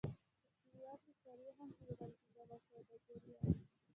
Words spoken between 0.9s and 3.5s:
کې څاروي هم پلورل کېدل او سوداګري وه.